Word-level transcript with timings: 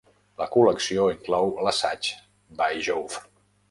La 0.41 0.47
col·lecció 0.55 1.05
inclou 1.17 1.53
l'assaig 1.69 2.13
By 2.63 2.85
Jove! 2.91 3.27